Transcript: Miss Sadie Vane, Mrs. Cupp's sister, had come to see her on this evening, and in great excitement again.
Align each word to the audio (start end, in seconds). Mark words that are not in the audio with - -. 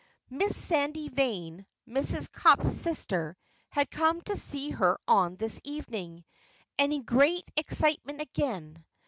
Miss 0.31 0.57
Sadie 0.57 1.09
Vane, 1.09 1.63
Mrs. 1.87 2.31
Cupp's 2.31 2.71
sister, 2.73 3.37
had 3.69 3.91
come 3.91 4.19
to 4.21 4.35
see 4.35 4.71
her 4.71 4.97
on 5.07 5.35
this 5.35 5.61
evening, 5.63 6.25
and 6.79 6.91
in 6.91 7.03
great 7.03 7.43
excitement 7.55 8.19
again. 8.19 8.83